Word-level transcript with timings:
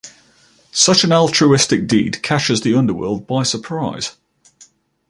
Such 0.71 1.03
an 1.03 1.11
altruistic 1.13 1.85
deed 1.85 2.23
catches 2.23 2.61
the 2.61 2.73
underworld 2.73 3.27
by 3.27 3.43
surprise. 3.43 4.17